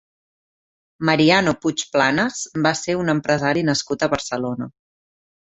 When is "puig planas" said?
1.65-2.39